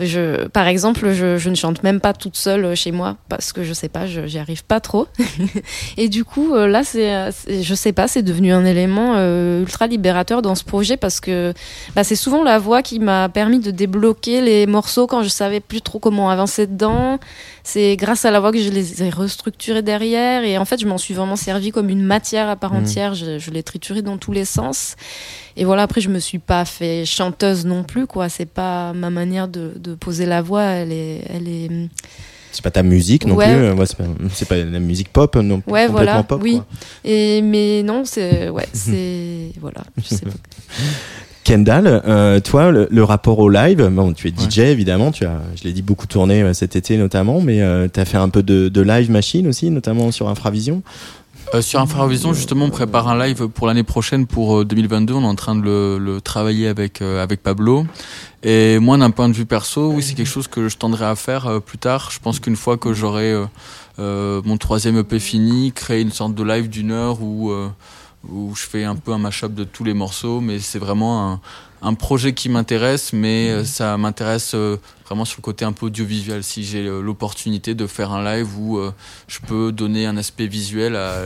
[0.00, 3.52] je, par exemple, je, je ne chante même pas toute seule euh, chez moi parce
[3.52, 5.06] que je sais pas, j'y arrive pas trop.
[5.96, 9.14] Et du coup, euh, là, c'est, euh, c'est- je sais pas, c'est devenu un élément
[9.16, 11.52] euh, ultra libérateur dans ce projet parce que
[11.94, 15.60] bah, c'est souvent la voix qui m'a permis de débloquer les morceaux quand je savais
[15.60, 17.18] plus trop comment avancer dedans.
[17.62, 20.86] C'est grâce à la voix que je les ai restructurés derrière et en fait, je
[20.86, 22.82] m'en suis vraiment servi comme une matière à part Mhm.
[22.82, 23.14] entière.
[23.14, 24.96] Je, je l'ai trituré dans tous les sens.
[25.56, 28.28] Et voilà, après, je me suis pas fait chanteuse non plus, quoi.
[28.28, 30.62] C'est pas ma manière de, de poser la voix.
[30.64, 31.68] Elle est, elle est,
[32.52, 33.46] C'est pas ta musique non Ouais.
[33.46, 33.54] plus.
[33.64, 36.40] euh, ouais, c'est pas, c'est pas la musique pop non Ouais, complètement voilà, pop.
[36.42, 36.54] oui.
[36.56, 36.66] quoi.
[37.04, 40.32] et mais non, c'est, ouais, c'est, voilà, je sais pas.
[41.44, 45.42] Kendall, euh, toi, le, le rapport au live, bon, tu es DJ évidemment, tu as,
[45.56, 47.60] je l'ai dit, beaucoup tourné euh, cet été notamment, mais
[47.92, 50.82] tu as fait un peu de, de live machine aussi, notamment sur Infravision.
[51.52, 55.14] Euh, sur Infravision, justement, on prépare un live pour l'année prochaine, pour euh, 2022.
[55.14, 57.86] On est en train de le, le travailler avec euh, avec Pablo.
[58.42, 61.14] Et moi, d'un point de vue perso, oui, c'est quelque chose que je tendrai à
[61.14, 62.10] faire euh, plus tard.
[62.10, 63.44] Je pense qu'une fois que j'aurai euh,
[63.98, 67.68] euh, mon troisième EP fini, créer une sorte de live d'une heure où euh,
[68.28, 70.40] je fais un peu un mashup de tous les morceaux.
[70.40, 71.40] Mais c'est vraiment
[71.84, 75.86] un projet qui m'intéresse, mais euh, ça m'intéresse euh, vraiment sur le côté un peu
[75.86, 76.42] audiovisuel.
[76.42, 78.92] Si j'ai euh, l'opportunité de faire un live où euh,
[79.28, 81.24] je peux donner un aspect visuel à- à-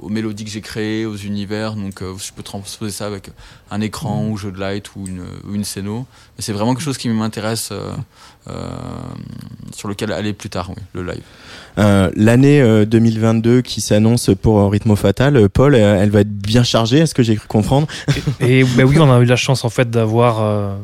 [0.00, 1.74] aux mélodies que j'ai créées, aux univers.
[1.74, 3.30] Donc, euh, je peux transposer ça avec
[3.70, 6.06] un écran ou jeu de light ou une, ou une scéno.
[6.36, 7.92] Mais c'est vraiment quelque chose qui m'intéresse, euh,
[8.48, 8.52] euh,
[9.74, 11.22] sur lequel aller plus tard, oui, le live.
[11.78, 16.20] Euh, L'année euh, 2022 qui s'annonce pour euh, Rhythmo Fatal, euh, Paul, euh, elle va
[16.22, 17.86] être bien chargée, est-ce que j'ai cru comprendre?
[18.40, 20.76] Et ben oui, on a eu la chance en fait d'avoir, euh,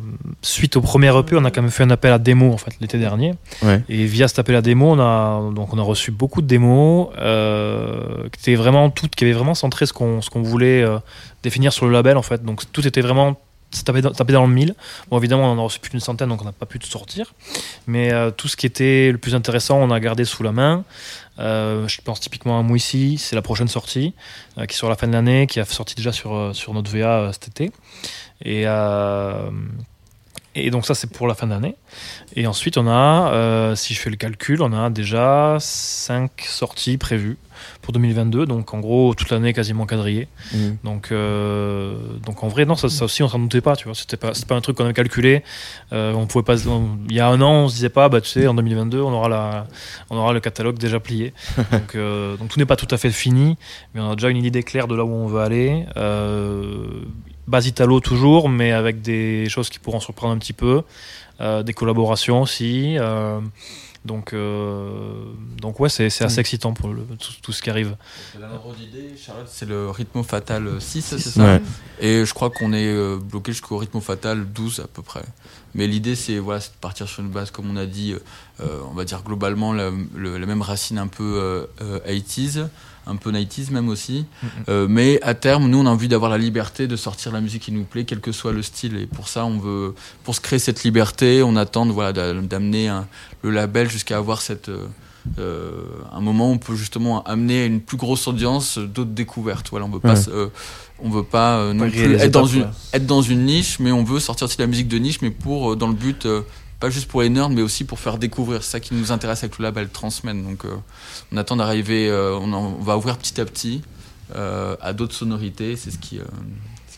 [0.42, 2.72] suite au premier EP, on a quand même fait un appel à démo en fait
[2.80, 3.34] l'été dernier.
[3.62, 3.82] Ouais.
[3.88, 7.08] Et via cet appel à démo, on a donc on a reçu beaucoup de démos
[7.18, 10.98] euh, qui étaient vraiment toutes, qui avaient vraiment centré ce qu'on ce qu'on voulait euh,
[11.42, 12.44] définir sur le label en fait.
[12.44, 13.36] Donc tout était vraiment
[13.84, 14.74] tapé dans, tapé dans le mille.
[15.10, 16.88] Bon évidemment, on en a reçu plus d'une centaine, donc on n'a pas pu tout
[16.88, 17.34] sortir.
[17.86, 20.84] Mais euh, tout ce qui était le plus intéressant, on a gardé sous la main.
[21.38, 24.14] Euh, je pense typiquement à Mouissi, c'est la prochaine sortie,
[24.56, 26.90] euh, qui est sur la fin de l'année, qui a sorti déjà sur, sur notre
[26.90, 27.72] VA euh, cet été.
[28.44, 28.64] Et,
[30.56, 31.76] et donc ça, c'est pour la fin d'année.
[32.34, 36.96] Et ensuite, on a, euh, si je fais le calcul, on a déjà 5 sorties
[36.98, 37.36] prévues
[37.82, 38.46] pour 2022.
[38.46, 40.28] Donc en gros, toute l'année quasiment quadrillée.
[40.84, 41.94] Donc, euh,
[42.24, 43.94] donc en vrai, non, ça, ça aussi, on s'en doutait pas, tu vois.
[43.94, 45.42] C'était pas, pas un truc qu'on avait calculé.
[45.92, 48.20] Euh, on pouvait pas, on- il y a un an, on se disait pas, bah,
[48.20, 49.66] tu sais, en 2022, on aura la,
[50.10, 51.32] on aura le catalogue déjà plié.
[51.72, 51.96] donc,
[52.38, 53.56] donc tout n'est pas tout à fait fini,
[53.94, 55.84] mais on a déjà une idée claire de là où on veut aller.
[55.96, 56.86] Euh,
[57.48, 60.82] base Italo toujours, mais avec des choses qui pourront surprendre un petit peu.
[61.40, 62.96] Euh, des collaborations aussi.
[62.98, 63.40] euh,
[64.06, 65.24] donc, euh,
[65.60, 67.96] donc ouais, c'est c'est assez excitant pour le- tout, tout ce qui arrive.
[69.18, 71.62] Charlotte, c'est le Rhythmo Fatal 6, c'est ça Ouais.
[72.00, 75.24] Et je crois qu'on est bloqué jusqu'au Rhythmo Fatal 12 à peu près.
[75.74, 78.14] Mais l'idée, c'est voilà, c'est de partir sur une base, comme on a dit,
[78.60, 81.68] on va dire globalement la, la, même racine un peu
[82.06, 82.68] 80s
[83.06, 84.26] un peu 90 même aussi.
[84.68, 87.62] Euh, mais à terme, nous, on a envie d'avoir la liberté de sortir la musique
[87.62, 88.96] qui nous plaît, quel que soit le style.
[88.96, 89.94] Et pour ça, on veut,
[90.24, 92.90] pour se créer cette liberté, on attend voilà, d'amener
[93.42, 94.86] le label jusqu'à avoir cette, euh,
[95.38, 95.70] euh,
[96.12, 99.68] un moment où on peut justement amener une plus grosse audience d'autres découvertes.
[99.70, 100.16] Voilà, on veut pas,
[100.98, 104.20] on veut pas non plus être dans, une, être dans une niche, mais on veut
[104.20, 106.26] sortir aussi de la musique de niche, mais pour dans le but
[106.80, 108.62] pas juste pour les nerds, mais aussi pour faire découvrir.
[108.62, 110.42] C'est ça qui nous intéresse avec le label Transmen.
[110.42, 110.74] Donc, euh,
[111.32, 113.82] on attend d'arriver, euh, on, va ouvrir petit à petit
[114.34, 115.76] euh, à d'autres sonorités.
[115.76, 116.20] C'est ce qui,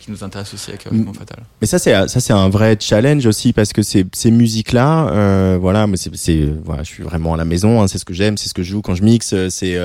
[0.09, 1.43] nous intéresse aussi avec Rythmo Fatal.
[1.61, 5.87] Mais ça, c'est ça, c'est un vrai challenge aussi parce que ces, ces musiques-là, voilà,
[5.87, 7.83] mais c'est, voilà, je suis vraiment à la maison.
[7.83, 9.35] Hein, c'est ce que j'aime, c'est ce que je joue quand je mixe.
[9.51, 9.79] C'est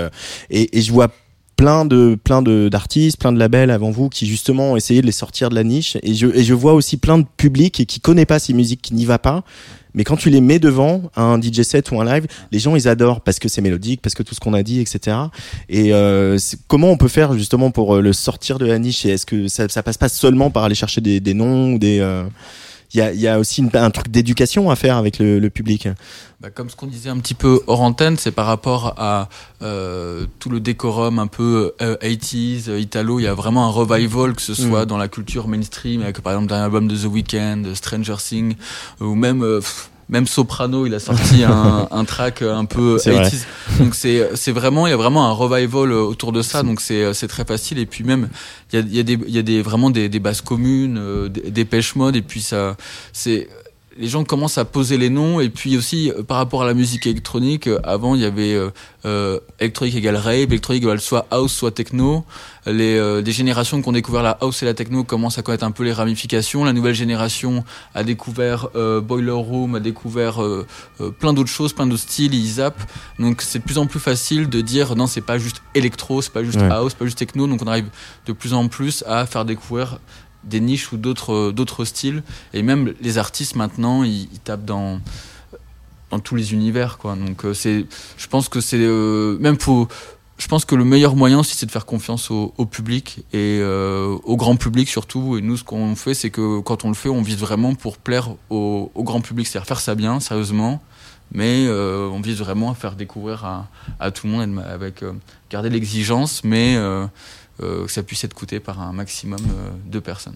[0.50, 1.10] et, et je vois
[1.56, 5.06] plein de plein de d'artistes, plein de labels avant vous qui justement ont essayé de
[5.06, 5.98] les sortir de la niche.
[6.04, 8.94] Et je et je vois aussi plein de publics qui connaît pas ces musiques qui
[8.94, 9.44] n'y va pas.
[9.96, 12.88] Mais quand tu les mets devant un DJ set ou un live, les gens ils
[12.88, 15.18] adorent parce que c'est mélodique, parce que tout ce qu'on a dit, etc.
[15.70, 16.38] Et euh,
[16.68, 19.06] comment on peut faire justement pour euh, le sortir de la niche?
[19.06, 21.80] Et est-ce que ça, ça passe pas seulement par aller chercher des, des noms ou
[21.80, 22.24] des euh
[22.94, 25.88] il y a, y a, aussi un truc d'éducation à faire avec le, le public.
[26.44, 29.30] Bah, comme ce qu'on disait un petit peu hors antenne, c'est par rapport à
[29.62, 33.20] euh, tout le décorum un peu 80s, euh, italo.
[33.20, 34.88] Il y a vraiment un revival, que ce soit mm.
[34.88, 38.56] dans la culture mainstream, avec par exemple un album de The Weeknd, Stranger Things,
[39.00, 39.62] ou même euh,
[40.14, 43.46] même Soprano, il a sorti un, un track un peu 80s.
[43.80, 46.62] Donc c'est c'est vraiment il y a vraiment un revival autour de ça.
[46.62, 47.80] Donc c'est c'est très facile.
[47.80, 48.30] Et puis même
[48.72, 50.42] il y a il y a des il y a des vraiment des, des bases
[50.42, 52.16] communes, euh, des, des pêches mode.
[52.16, 52.78] Et puis ça
[53.12, 53.50] c'est
[53.98, 56.74] les gens commencent à poser les noms et puis aussi euh, par rapport à la
[56.74, 58.60] musique électronique euh, avant il y avait
[59.06, 62.26] euh, électronique égale rave électronique égale soit house soit techno.
[62.66, 65.84] Les générations qui ont découvert la house et la techno commencent à connaître un peu
[65.84, 66.64] les ramifications.
[66.64, 68.70] La nouvelle génération a découvert
[69.04, 70.40] Boiler Room a découvert
[71.20, 72.90] plein d'autres choses plein d'autres styles ils zappent.
[73.20, 76.32] Donc c'est de plus en plus facile de dire non c'est pas juste électro c'est
[76.32, 77.48] pas juste house pas juste techno.
[77.48, 77.90] Donc on arrive
[78.28, 80.00] de plus en plus à faire découvrir
[80.44, 82.24] des niches ou d'autres euh, d'autres styles.
[82.54, 85.00] Et même les artistes maintenant ils, tapent dans
[86.12, 87.16] dans tous les univers quoi.
[87.16, 89.88] Donc euh, je pense que c'est euh, même pour
[90.38, 94.36] je pense que le meilleur moyen aussi c'est de faire confiance au, public et au
[94.36, 95.38] grand public surtout.
[95.38, 97.98] Et nous ce qu'on fait c'est que quand on le fait on vise vraiment pour
[97.98, 99.48] plaire au, grand public.
[99.48, 100.82] C'est-à-dire faire ça bien sérieusement.
[101.32, 103.68] Mais on vise vraiment à faire découvrir à,
[104.00, 105.04] à tout le monde avec
[105.50, 106.44] garder l'exigence.
[106.44, 106.78] Mais
[107.60, 110.36] que ça puisse être coûté par un maximum euh, de personnes.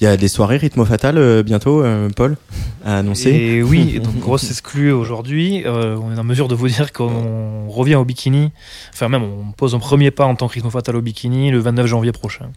[0.00, 1.84] Il y a des soirées rythmo fatal euh, bientôt,
[2.16, 2.36] Paul,
[2.84, 3.30] à annoncer.
[3.30, 5.62] Et oui, donc grosse exclue aujourd'hui.
[5.66, 8.50] on est en mesure de vous dire qu'on revient au bikini.
[8.92, 11.60] Enfin, même, on pose un premier pas en tant que rythmo fatal au bikini le
[11.60, 12.50] 29 janvier prochain.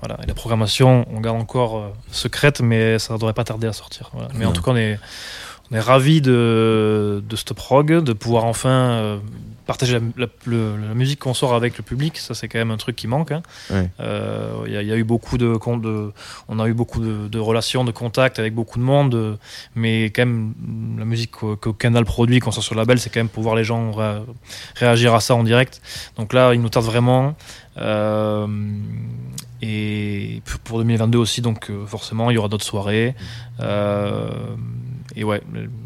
[0.00, 0.16] Voilà.
[0.22, 4.10] Et la programmation, on garde encore secrète, mais ça ne devrait pas tarder à sortir.
[4.34, 4.98] Mais en tout cas, on est,
[5.70, 9.20] on est ravis de, de ce prog, de pouvoir enfin
[9.68, 10.28] partager la,
[10.94, 13.32] musique qu'on sort avec le public, ça c'est quand même un truc qui manque.
[13.32, 13.42] Hein.
[14.00, 16.10] Euh, il y, a eu beaucoup de, de,
[16.48, 19.38] on a eu beaucoup de, relations, de contacts avec beaucoup de monde,
[19.74, 20.54] mais quand même
[20.98, 23.56] la musique que, Canal produit, qu'on sort sur le label, c'est quand même pour voir
[23.56, 23.92] les gens
[24.74, 25.82] réagir à ça en direct.
[26.16, 27.36] Donc là, il nous tarde vraiment.
[27.76, 28.46] Euh,
[29.60, 33.14] et pour 2022 aussi, donc euh, forcément, il y aura d'autres soirées.
[33.60, 34.30] Euh,
[35.18, 35.42] et ouais,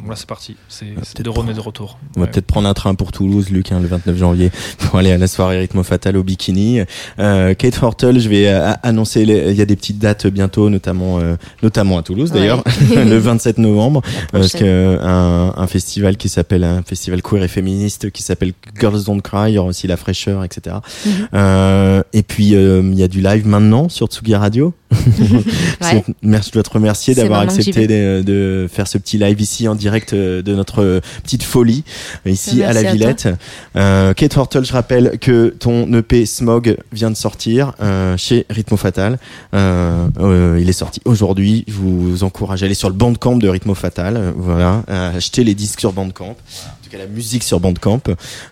[0.06, 0.56] là c'est parti.
[0.68, 1.98] C'est de revenir de retour.
[2.16, 5.10] On va peut-être prendre un train pour Toulouse, Luc, hein, le 29 janvier, pour aller
[5.10, 6.80] à la soirée Rythmo Fatal au bikini.
[7.18, 11.18] Euh, Kate Fortel, je vais euh, annoncer, il y a des petites dates bientôt, notamment,
[11.18, 12.62] euh, notamment à Toulouse d'ailleurs,
[12.94, 14.02] le 27 novembre,
[14.32, 19.04] parce que un, un, festival qui s'appelle un festival queer et féministe qui s'appelle Girls
[19.04, 20.76] Don't Cry, il y aura aussi la fraîcheur, etc.
[21.06, 21.28] Mhm.
[21.32, 24.74] euh, et puis il y a du live maintenant sur Tsugi Radio.
[26.22, 29.74] Merci, je dois te remercier d'avoir accepté de, de, faire ce petit live ici en
[29.74, 31.84] direct euh, de notre euh, petite folie
[32.26, 33.28] ici à la Villette.
[33.76, 38.76] Euh, Kate Hortle, je rappelle que ton EP Smog vient de sortir euh, chez Rhythmo
[38.76, 39.18] Fatal.
[39.54, 41.64] Euh, euh, il est sorti aujourd'hui.
[41.68, 44.32] Je vous encourage à aller sur le bandcamp de Rhythmo Fatal.
[44.36, 46.36] Voilà, acheter les disques sur bandcamp
[46.98, 48.02] la musique sur Bandcamp.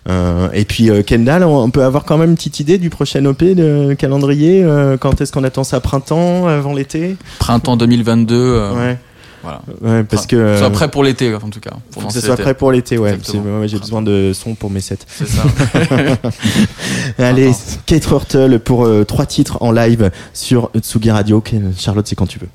[0.09, 3.23] Euh, et puis euh, Kendall, on, peut avoir quand même une petite idée du prochain
[3.25, 4.63] OP de calendrier.
[4.63, 5.79] Euh, quand est-ce qu'on attend ça?
[5.79, 7.17] Printemps, avant l'été?
[7.39, 8.71] Printemps 2022.
[8.75, 8.97] ouais.
[9.43, 9.61] Voilà.
[9.81, 11.71] Ouais, parce que soit prêt pour l'été en tout cas.
[11.89, 13.17] Pour que ce soit prêt pour l'été, ouais.
[13.65, 14.99] j'ai besoin de son pour mes sets.
[15.07, 15.41] C'est ça.
[17.17, 17.51] Allez,
[17.87, 21.43] Kate Hortle pour trois titres en live sur Tsugi Radio.
[21.75, 22.49] Charlotte, c'est quand tu veux.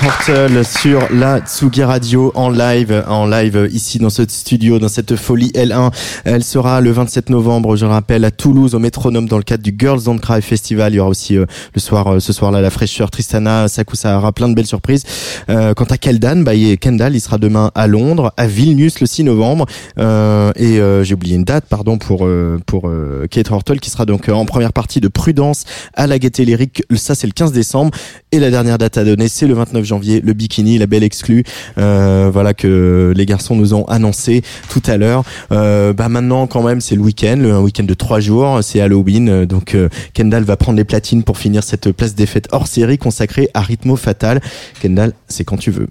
[0.00, 4.88] Kate Hortle sur la Tsugi Radio en live, en live ici dans ce studio, dans
[4.88, 5.90] cette folie L1.
[6.24, 9.62] Elle sera le 27 novembre, je le rappelle, à Toulouse au Métronome dans le cadre
[9.62, 10.92] du Girls Don't Cry Festival.
[10.92, 11.44] Il y aura aussi euh,
[11.74, 15.04] le soir, euh, ce soir-là, la fraîcheur, Tristana, Sakusahara, plein de belles surprises.
[15.48, 19.06] Euh, quant à Keldan, bah, il Kendall, il sera demain à Londres, à Vilnius le
[19.06, 19.66] 6 novembre.
[19.98, 22.26] et j'ai oublié une date, pardon, pour
[22.66, 22.90] pour
[23.30, 26.84] Kate Hortle qui sera donc en première partie de Prudence à la Gaieté Lyrique.
[26.94, 27.90] Ça, c'est le 15 décembre.
[28.32, 31.44] Et la dernière date à donner, c'est le 29 janvier, le bikini, la belle exclue,
[31.78, 35.24] euh, voilà que les garçons nous ont annoncé tout à l'heure.
[35.52, 39.44] Euh, bah maintenant quand même c'est le week-end, un week-end de trois jours, c'est Halloween,
[39.44, 42.98] donc euh, Kendall va prendre les platines pour finir cette place des fêtes hors série
[42.98, 44.40] consacrée à Rhythmo Fatal.
[44.80, 45.88] Kendall, c'est quand tu veux.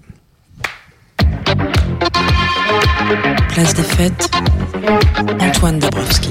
[3.50, 4.30] Place des fêtes,
[5.40, 6.30] Antoine Dabrowski.